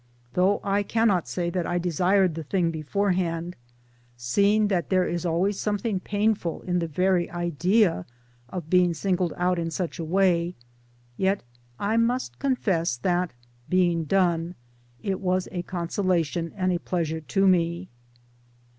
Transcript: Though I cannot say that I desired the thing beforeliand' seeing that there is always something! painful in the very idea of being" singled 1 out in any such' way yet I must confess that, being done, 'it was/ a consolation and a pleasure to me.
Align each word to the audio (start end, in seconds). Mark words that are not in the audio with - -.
Though 0.33 0.61
I 0.63 0.81
cannot 0.81 1.27
say 1.27 1.51
that 1.51 1.67
I 1.67 1.77
desired 1.77 2.33
the 2.33 2.41
thing 2.41 2.71
beforeliand' 2.71 3.53
seeing 4.17 4.67
that 4.69 4.89
there 4.89 5.07
is 5.07 5.27
always 5.27 5.59
something! 5.59 5.99
painful 5.99 6.63
in 6.63 6.79
the 6.79 6.87
very 6.87 7.29
idea 7.29 8.07
of 8.49 8.67
being" 8.67 8.95
singled 8.95 9.29
1 9.33 9.39
out 9.43 9.57
in 9.59 9.65
any 9.65 9.69
such' 9.69 9.99
way 9.99 10.55
yet 11.17 11.43
I 11.77 11.97
must 11.97 12.39
confess 12.39 12.97
that, 12.97 13.33
being 13.69 14.05
done, 14.05 14.55
'it 15.03 15.19
was/ 15.19 15.47
a 15.51 15.61
consolation 15.61 16.51
and 16.55 16.71
a 16.73 16.79
pleasure 16.79 17.21
to 17.21 17.47
me. 17.47 17.87